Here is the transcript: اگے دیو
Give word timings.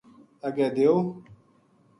اگے 0.47 0.67
دیو 0.75 0.93